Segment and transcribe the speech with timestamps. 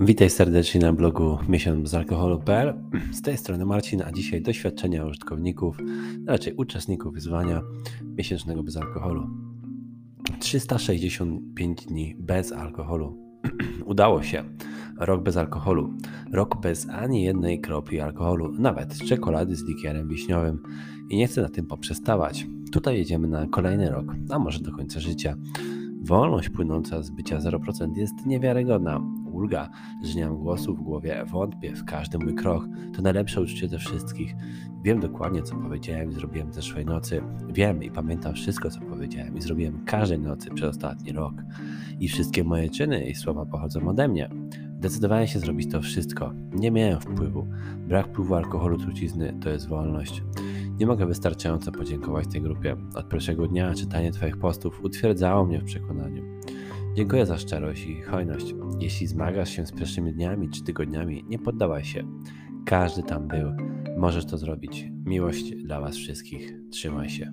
[0.00, 2.74] Witaj serdecznie na blogu miesiączbezalkoholu.pl.
[3.12, 5.78] Z tej strony Marcin, a dzisiaj doświadczenia użytkowników,
[6.26, 7.62] raczej uczestników wyzwania
[8.04, 9.30] miesięcznego bez alkoholu.
[10.38, 13.18] 365 dni bez alkoholu.
[13.84, 14.44] Udało się.
[14.98, 15.94] Rok bez alkoholu.
[16.32, 20.62] Rok bez ani jednej kropli alkoholu, nawet czekolady z likierem wiśniowym.
[21.10, 22.46] I nie chcę na tym poprzestawać.
[22.72, 25.36] Tutaj jedziemy na kolejny rok, a może do końca życia.
[26.02, 29.23] Wolność płynąca z bycia 0% jest niewiarygodna.
[29.44, 29.68] Ulga,
[30.02, 32.68] że nie mam głosu w głowie, wątpię w każdy mój krok.
[32.96, 34.34] To najlepsze uczucie ze wszystkich.
[34.82, 37.22] Wiem dokładnie, co powiedziałem i zrobiłem zeszłej nocy.
[37.48, 41.34] Wiem i pamiętam wszystko, co powiedziałem i zrobiłem każdej nocy przez ostatni rok.
[42.00, 44.30] I wszystkie moje czyny i słowa pochodzą ode mnie.
[44.70, 46.32] Decydowałem się zrobić to wszystko.
[46.54, 47.46] Nie miałem wpływu.
[47.88, 50.22] Brak wpływu alkoholu trucizny to jest wolność.
[50.78, 52.76] Nie mogę wystarczająco podziękować tej grupie.
[52.94, 56.22] Od pierwszego dnia czytanie Twoich postów utwierdzało mnie w przekonaniu.
[56.94, 58.54] Dziękuję za szczerość i hojność.
[58.80, 62.04] Jeśli zmagasz się z pierwszymi dniami czy tygodniami, nie poddawaj się.
[62.66, 63.52] Każdy tam był.
[63.96, 64.88] Możesz to zrobić.
[65.04, 66.52] Miłość dla Was wszystkich.
[66.70, 67.32] Trzymaj się.